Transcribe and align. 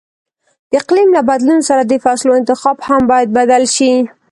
د 0.71 0.73
اقلیم 0.81 1.09
له 1.17 1.21
بدلون 1.29 1.59
سره 1.69 1.81
د 1.85 1.93
فصلو 2.03 2.31
انتخاب 2.39 2.77
هم 2.87 3.01
باید 3.11 3.29
بدل 3.39 3.63
شي. 3.75 3.91